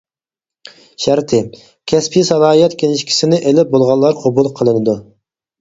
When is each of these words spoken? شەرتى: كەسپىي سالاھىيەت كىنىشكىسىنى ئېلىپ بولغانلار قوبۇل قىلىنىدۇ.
شەرتى: 1.05 1.41
كەسپىي 1.93 2.25
سالاھىيەت 2.31 2.77
كىنىشكىسىنى 2.85 3.41
ئېلىپ 3.51 3.77
بولغانلار 3.77 4.19
قوبۇل 4.25 4.51
قىلىنىدۇ. 4.61 4.99